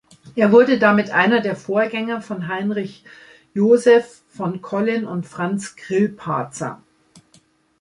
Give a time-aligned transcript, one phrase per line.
[0.35, 3.03] Er wurde damit einer der Vorgänger von Heinrich
[3.53, 6.81] Joseph von Collin und Franz Grillparzer.